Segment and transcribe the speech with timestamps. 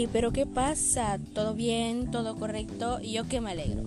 [0.00, 1.18] Hey, pero ¿qué pasa?
[1.34, 2.10] ¿Todo bien?
[2.10, 3.00] ¿Todo correcto?
[3.02, 3.82] Y yo que me alegro.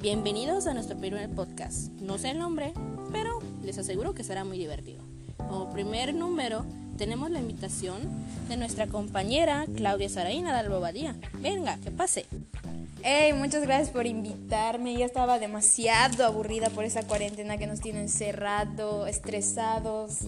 [0.00, 1.92] Bienvenidos a nuestro primer podcast.
[2.00, 2.72] No sé el nombre,
[3.12, 5.02] pero les aseguro que será muy divertido.
[5.36, 6.64] Como primer número,
[6.96, 8.00] tenemos la invitación
[8.48, 11.14] de nuestra compañera Claudia Saraína de Albobadía.
[11.40, 12.24] Venga, que pase.
[13.02, 14.96] Hey, muchas gracias por invitarme.
[14.96, 20.20] Ya estaba demasiado aburrida por esa cuarentena que nos tiene encerrado, estresados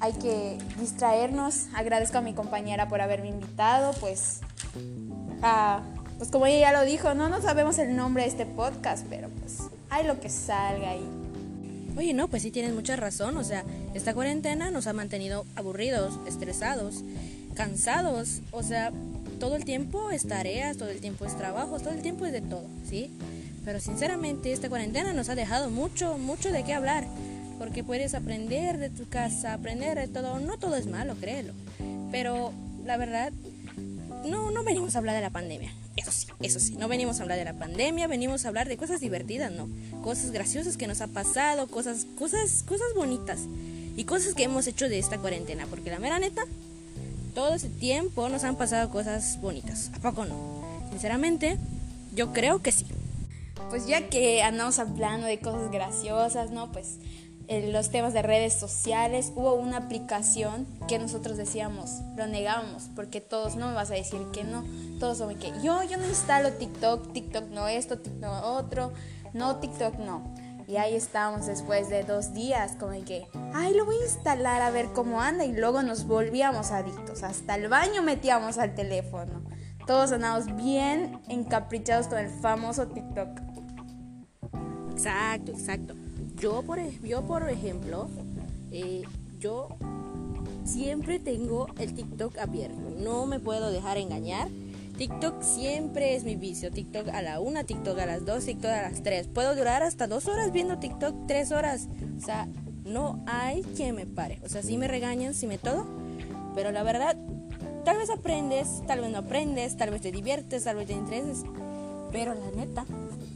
[0.00, 1.66] hay que distraernos.
[1.74, 4.40] Agradezco a mi compañera por haberme invitado, pues,
[6.18, 9.28] pues como ella ya lo dijo, no, no sabemos el nombre de este podcast, pero
[9.28, 9.58] pues
[9.90, 11.08] hay lo que salga ahí.
[11.96, 13.64] Oye, no, pues sí tienes mucha razón, o sea,
[13.94, 17.02] esta cuarentena nos ha mantenido aburridos, estresados,
[17.54, 18.92] cansados, o sea,
[19.40, 22.42] todo el tiempo es tareas, todo el tiempo es trabajo, todo el tiempo es de
[22.42, 23.10] todo, ¿sí?
[23.64, 27.06] Pero sinceramente esta cuarentena nos ha dejado mucho, mucho de qué hablar
[27.58, 30.38] porque puedes aprender de tu casa, aprender de todo.
[30.40, 31.52] No todo es malo, créelo.
[32.10, 32.52] Pero
[32.84, 33.32] la verdad,
[34.24, 35.72] no, no venimos a hablar de la pandemia.
[35.96, 38.76] Eso sí, eso sí, no venimos a hablar de la pandemia, venimos a hablar de
[38.76, 39.68] cosas divertidas, ¿no?
[40.02, 43.40] Cosas graciosas que nos ha pasado, cosas, cosas, cosas bonitas
[43.96, 46.42] y cosas que hemos hecho de esta cuarentena, porque la mera neta,
[47.34, 49.90] todo ese tiempo nos han pasado cosas bonitas.
[49.94, 50.36] ¿A poco no?
[50.90, 51.56] Sinceramente,
[52.14, 52.84] yo creo que sí.
[53.70, 56.70] Pues ya que andamos hablando de cosas graciosas, ¿no?
[56.72, 56.98] Pues
[57.48, 63.56] los temas de redes sociales, hubo una aplicación que nosotros decíamos, lo negábamos, porque todos
[63.56, 64.64] no me vas a decir que no,
[64.98, 68.92] todos son que yo, yo no instalo TikTok, TikTok no esto, TikTok no otro,
[69.32, 70.34] no TikTok no.
[70.68, 74.70] Y ahí estábamos después de dos días, como que, ay, lo voy a instalar a
[74.70, 75.44] ver cómo anda.
[75.44, 77.22] Y luego nos volvíamos adictos.
[77.22, 79.44] Hasta el baño metíamos al teléfono.
[79.86, 83.28] Todos andábamos bien encaprichados con el famoso TikTok.
[84.90, 85.94] Exacto, exacto.
[86.40, 88.08] Yo, por, yo, por ejemplo,
[88.70, 89.04] eh,
[89.38, 89.68] yo
[90.64, 92.76] siempre tengo el TikTok abierto.
[92.98, 94.48] No me puedo dejar engañar.
[94.98, 96.70] TikTok siempre es mi vicio.
[96.70, 99.28] TikTok a la una, TikTok a las dos, TikTok a las tres.
[99.28, 101.88] Puedo durar hasta dos horas viendo TikTok, tres horas.
[102.18, 102.48] O sea,
[102.84, 104.38] no hay quien me pare.
[104.44, 105.86] O sea, si me regañan, si me todo.
[106.54, 107.16] Pero la verdad,
[107.84, 111.44] tal vez aprendes, tal vez no aprendes, tal vez te diviertes, tal vez te intereses.
[112.12, 112.84] Pero la neta,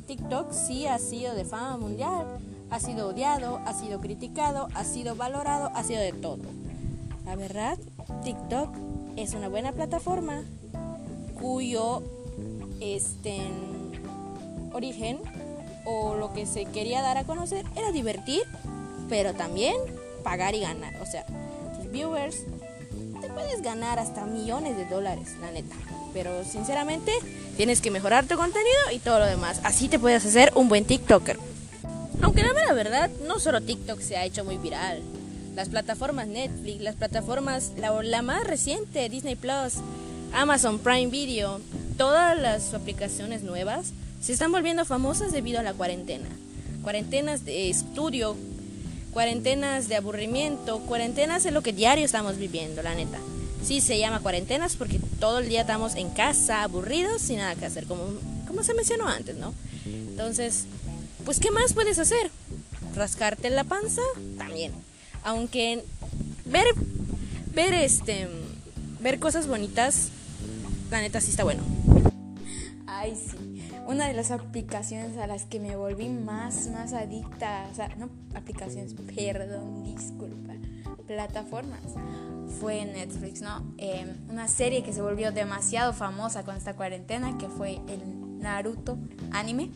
[0.06, 2.26] TikTok sí ha sido de fama mundial
[2.70, 6.42] ha sido odiado, ha sido criticado, ha sido valorado, ha sido de todo.
[7.26, 7.78] La verdad,
[8.24, 8.70] TikTok
[9.16, 10.42] es una buena plataforma
[11.40, 12.02] cuyo
[12.80, 13.40] este,
[14.72, 15.18] origen
[15.84, 18.42] o lo que se quería dar a conocer era divertir,
[19.08, 19.76] pero también
[20.22, 20.94] pagar y ganar.
[21.02, 21.24] O sea,
[21.76, 22.44] tus viewers
[23.20, 25.74] te puedes ganar hasta millones de dólares, la neta.
[26.12, 27.12] Pero sinceramente
[27.56, 29.60] tienes que mejorar tu contenido y todo lo demás.
[29.64, 31.38] Así te puedes hacer un buen TikToker.
[32.22, 35.00] Aunque la verdad, no solo TikTok se ha hecho muy viral.
[35.56, 39.74] Las plataformas Netflix, las plataformas, la, más reciente, Disney Plus,
[40.32, 41.60] Amazon Prime Video,
[41.98, 46.28] todas las aplicaciones nuevas se están volviendo famosas debido a la cuarentena.
[46.84, 48.36] Cuarentenas de estudio,
[49.12, 53.18] cuarentenas de aburrimiento, cuarentenas es lo que diario estamos viviendo, la neta.
[53.64, 57.66] Sí, se llama cuarentenas porque todo el día estamos en casa, aburridos, sin nada que
[57.66, 58.04] hacer, como,
[58.46, 59.52] como se mencionó antes, ¿no?
[59.84, 60.66] Entonces,
[61.24, 62.30] pues ¿qué más puedes hacer?
[62.94, 64.02] Rascarte la panza
[64.38, 64.72] también.
[65.24, 65.84] Aunque
[66.44, 66.66] ver
[67.54, 68.28] ver este
[69.00, 70.10] ver cosas bonitas
[70.90, 71.62] la neta sí está bueno.
[72.86, 73.60] Ay, sí.
[73.86, 78.08] Una de las aplicaciones a las que me volví más, más adicta, o sea, no
[78.34, 80.54] aplicaciones, perdón, disculpa,
[81.06, 81.80] plataformas,
[82.60, 83.74] fue Netflix, ¿no?
[83.78, 88.98] Em, una serie que se volvió demasiado famosa con esta cuarentena, que fue el Naruto
[89.32, 89.70] anime.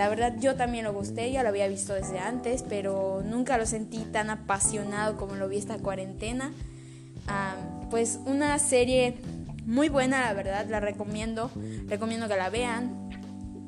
[0.00, 3.66] La verdad yo también lo gusté, ya lo había visto desde antes, pero nunca lo
[3.66, 6.54] sentí tan apasionado como lo vi esta cuarentena.
[7.90, 9.16] pues una serie
[9.66, 11.50] muy buena, la verdad, la recomiendo,
[11.86, 13.10] recomiendo que la vean.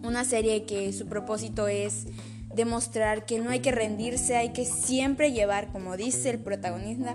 [0.05, 2.07] Una serie que su propósito es
[2.55, 7.15] demostrar que no hay que rendirse, hay que siempre llevar, como dice el protagonista,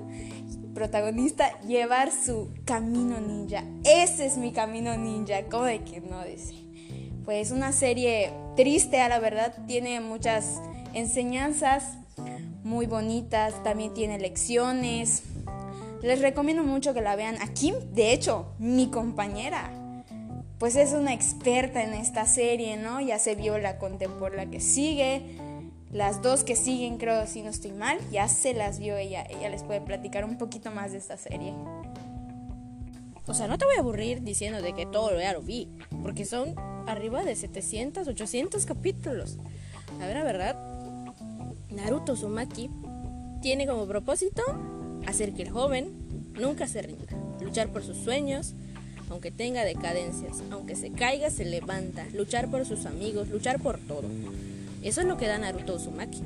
[0.75, 3.64] protagonista, llevar su camino ninja.
[3.84, 6.67] Ese es mi camino ninja, como de que no dice
[7.28, 10.62] pues una serie triste a la verdad, tiene muchas
[10.94, 11.98] enseñanzas
[12.64, 15.24] muy bonitas, también tiene lecciones.
[16.02, 17.36] Les recomiendo mucho que la vean.
[17.42, 19.74] Aquí, de hecho, mi compañera,
[20.58, 23.02] pues es una experta en esta serie, ¿no?
[23.02, 25.38] Ya se vio la contemporánea que sigue,
[25.92, 29.28] las dos que siguen, creo, si no estoy mal, ya se las vio ella.
[29.30, 31.54] Ella les puede platicar un poquito más de esta serie.
[33.26, 35.68] O sea, no te voy a aburrir diciendo de que todo lo ya lo vi,
[36.02, 36.56] porque son
[36.88, 39.38] arriba de 700, 800 capítulos.
[40.01, 40.56] A ver, la verdad,
[41.69, 42.69] Naruto Sumaki
[43.42, 44.44] tiene como propósito
[45.06, 45.92] hacer que el joven
[46.39, 48.56] nunca se rinda, luchar por sus sueños,
[49.10, 54.07] aunque tenga decadencias, aunque se caiga, se levanta, luchar por sus amigos, luchar por todo.
[54.83, 56.22] Eso es lo que da Naruto Uzumaki.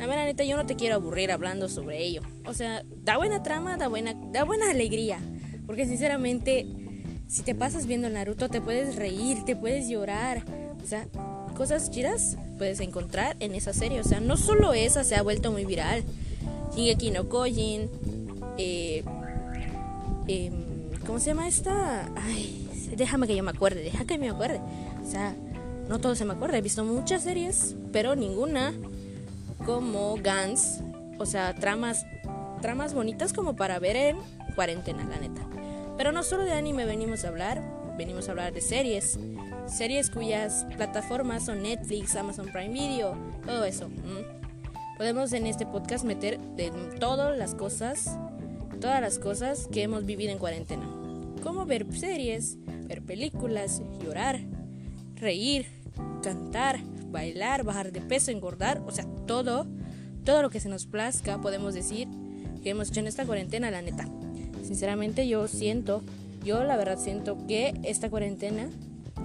[0.00, 2.22] A ver, neta, yo no te quiero aburrir hablando sobre ello.
[2.46, 5.18] O sea, da buena trama, da buena, da buena alegría.
[5.66, 6.66] Porque sinceramente,
[7.30, 10.42] si te pasas viendo Naruto, te puedes reír, te puedes llorar.
[10.82, 11.06] O sea,
[11.56, 14.00] cosas chidas puedes encontrar en esa serie.
[14.00, 16.02] O sea, no solo esa se ha vuelto muy viral.
[16.74, 17.88] Shingeki no Kojin,
[18.58, 19.04] eh,
[20.26, 22.10] em, ¿cómo se llama esta?
[22.16, 24.60] Ay, déjame que yo me acuerde, deja que me acuerde.
[25.06, 25.36] O sea,
[25.88, 26.58] no todo se me acuerda.
[26.58, 28.72] He visto muchas series, pero ninguna
[29.64, 30.80] como Gans.
[31.18, 32.04] O sea, tramas,
[32.60, 34.16] tramas bonitas como para ver en
[34.56, 35.59] cuarentena, la neta.
[36.00, 37.62] Pero no solo de anime venimos a hablar,
[37.98, 39.18] venimos a hablar de series.
[39.66, 43.14] Series cuyas plataformas son Netflix, Amazon Prime Video,
[43.44, 43.90] todo eso.
[44.96, 48.16] Podemos en este podcast meter de todas las cosas,
[48.80, 50.88] todas las cosas que hemos vivido en cuarentena.
[51.42, 52.56] Como ver series,
[52.88, 54.40] ver películas, llorar,
[55.16, 55.66] reír,
[56.22, 56.80] cantar,
[57.10, 59.66] bailar, bajar de peso, engordar, o sea, todo,
[60.24, 62.08] todo lo que se nos plazca, podemos decir
[62.62, 64.08] que hemos hecho en esta cuarentena, la neta.
[64.62, 66.02] Sinceramente yo siento,
[66.44, 68.68] yo la verdad siento que esta cuarentena,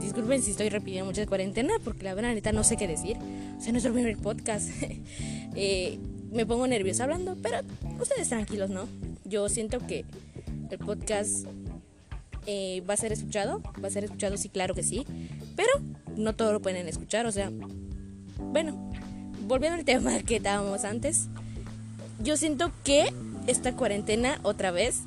[0.02, 3.18] disculpen si estoy repitiendo mucho de cuarentena, porque la verdad neta no sé qué decir,
[3.58, 4.70] o sea, no es el primer podcast,
[5.56, 6.00] eh,
[6.32, 7.60] me pongo nerviosa hablando, pero
[8.00, 8.88] ustedes tranquilos, ¿no?
[9.24, 10.06] Yo siento que
[10.70, 11.46] el podcast
[12.46, 15.06] eh, va a ser escuchado, va a ser escuchado, sí, claro que sí,
[15.56, 15.70] pero
[16.18, 17.52] no todo lo pueden escuchar, o sea,
[18.38, 18.92] bueno,
[19.48, 21.28] volviendo al tema que estábamos antes,
[22.24, 23.14] yo siento que
[23.48, 25.02] esta cuarentena otra vez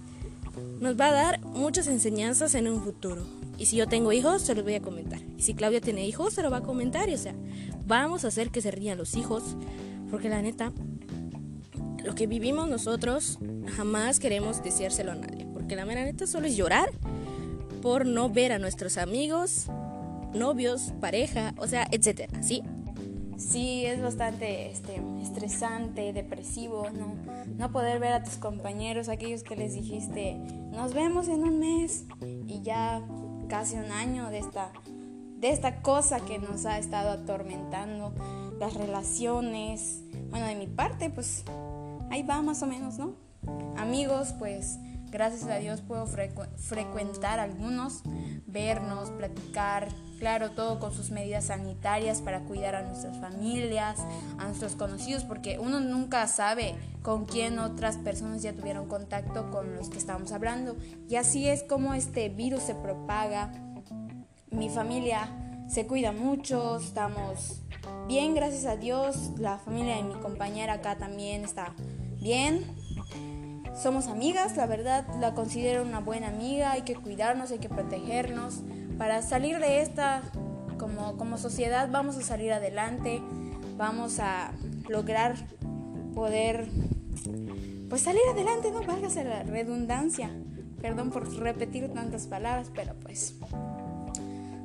[0.81, 3.23] nos va a dar muchas enseñanzas en un futuro.
[3.59, 5.21] Y si yo tengo hijos, se los voy a comentar.
[5.37, 7.09] Y si Claudia tiene hijos, se lo va a comentar.
[7.09, 7.35] Y, o sea,
[7.87, 9.43] vamos a hacer que se rían los hijos.
[10.11, 10.73] Porque la neta,
[12.05, 13.39] lo que vivimos nosotros,
[13.77, 15.47] jamás queremos decírselo a nadie.
[15.53, 16.91] Porque la mera neta solo es llorar
[17.83, 19.67] por no ver a nuestros amigos,
[20.35, 22.63] novios, pareja, o sea, etcétera, ¿sí?
[23.39, 27.15] Sí, es bastante este, estresante, depresivo, ¿no?
[27.57, 30.35] No poder ver a tus compañeros, aquellos que les dijiste,
[30.73, 32.05] nos vemos en un mes
[32.49, 33.01] y ya
[33.49, 34.73] casi un año de esta,
[35.39, 38.13] de esta cosa que nos ha estado atormentando,
[38.59, 40.03] las relaciones.
[40.31, 41.45] Bueno, de mi parte, pues
[42.11, 43.15] ahí va más o menos, ¿no?
[43.77, 48.03] Amigos, pues Gracias a Dios puedo frecuentar algunos,
[48.47, 49.89] vernos, platicar,
[50.19, 53.99] claro, todo con sus medidas sanitarias para cuidar a nuestras familias,
[54.39, 59.75] a nuestros conocidos, porque uno nunca sabe con quién otras personas ya tuvieron contacto con
[59.75, 60.77] los que estamos hablando.
[61.09, 63.51] Y así es como este virus se propaga.
[64.51, 65.31] Mi familia
[65.69, 67.63] se cuida mucho, estamos
[68.07, 69.31] bien, gracias a Dios.
[69.39, 71.75] La familia de mi compañera acá también está
[72.21, 72.65] bien,
[73.75, 78.61] somos amigas, la verdad la considero una buena amiga, hay que cuidarnos, hay que protegernos.
[78.99, 80.23] Para salir de esta,
[80.79, 83.23] como, como sociedad, vamos a salir adelante,
[83.77, 84.53] vamos a
[84.89, 85.37] lograr
[86.15, 86.69] poder,
[87.89, 90.31] pues salir adelante, no válgase la redundancia.
[90.81, 93.35] Perdón por repetir tantas palabras, pero pues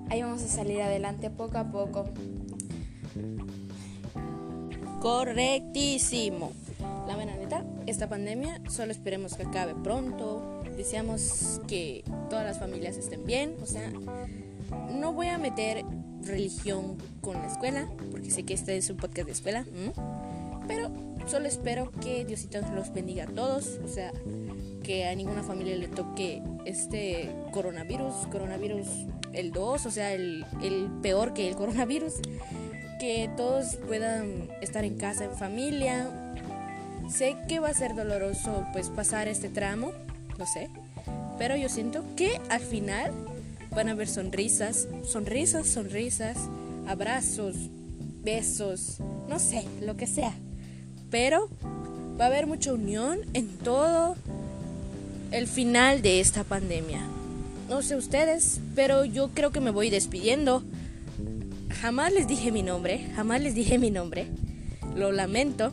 [0.10, 2.06] ahí vamos a salir adelante poco a poco.
[5.02, 6.52] Correctísimo.
[7.08, 10.64] La buena neta, esta pandemia solo esperemos que acabe pronto.
[10.78, 13.58] Deseamos que todas las familias estén bien.
[13.62, 13.92] O sea,
[14.94, 15.84] no voy a meter
[16.22, 19.66] religión con la escuela, porque sé que este es un podcast de escuela.
[20.66, 20.92] Pero
[21.28, 23.82] solo espero que Diosito los bendiga a todos.
[23.84, 24.14] O sea,
[24.82, 28.88] que a ninguna familia le toque este coronavirus, coronavirus
[29.34, 32.14] el 2, o sea, el, el peor que el coronavirus.
[33.02, 36.10] Que todos puedan estar en casa, en familia,
[37.14, 39.92] Sé que va a ser doloroso pues pasar este tramo,
[40.40, 40.70] lo sé,
[41.38, 43.12] pero yo siento que al final
[43.70, 46.38] van a haber sonrisas, sonrisas, sonrisas,
[46.88, 47.56] abrazos,
[48.24, 48.98] besos,
[49.30, 50.34] no sé, lo que sea.
[51.12, 51.50] Pero
[52.20, 54.16] va a haber mucha unión en todo
[55.30, 57.02] el final de esta pandemia.
[57.70, 60.64] No sé ustedes, pero yo creo que me voy despidiendo.
[61.80, 64.26] Jamás les dije mi nombre, jamás les dije mi nombre.
[64.96, 65.72] Lo lamento,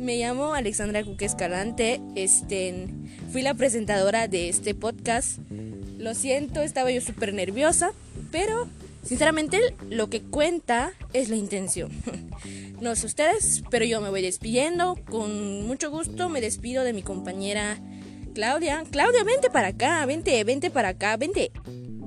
[0.00, 2.00] me llamo Alexandra Cuque Escalante.
[2.14, 2.88] Este,
[3.30, 5.38] fui la presentadora de este podcast.
[5.98, 7.92] Lo siento, estaba yo súper nerviosa,
[8.32, 8.66] pero
[9.02, 11.90] sinceramente lo que cuenta es la intención.
[12.80, 14.96] No sé ustedes, pero yo me voy despidiendo.
[15.10, 17.78] Con mucho gusto me despido de mi compañera
[18.32, 18.84] Claudia.
[18.90, 21.52] Claudia, vente para acá, vente, vente para acá, vente.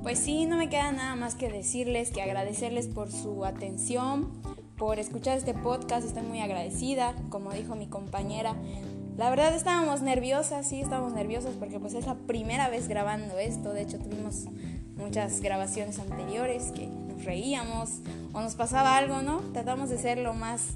[0.02, 4.32] Pues sí, no me queda nada más que decirles que agradecerles por su atención,
[4.76, 6.06] por escuchar este podcast.
[6.06, 7.14] Estoy muy agradecida.
[7.30, 8.54] Como dijo mi compañera,
[9.16, 13.72] La verdad estábamos nerviosas, sí, estábamos nerviosas porque pues es la primera vez grabando esto.
[13.72, 14.46] De hecho tuvimos
[14.96, 18.00] muchas grabaciones anteriores que nos reíamos
[18.32, 19.38] o nos pasaba algo, ¿no?
[19.52, 20.70] Tratamos de ser lo más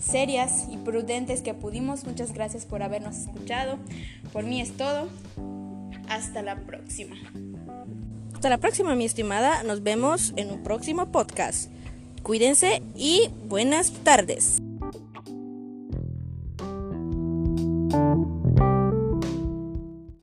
[0.00, 2.04] serias y prudentes que pudimos.
[2.04, 3.78] Muchas gracias por habernos escuchado.
[4.32, 5.08] Por mí es todo.
[6.08, 7.14] Hasta la próxima.
[8.34, 9.62] Hasta la próxima, mi estimada.
[9.62, 11.70] Nos vemos en un próximo podcast.
[12.26, 14.60] Cuídense y buenas tardes.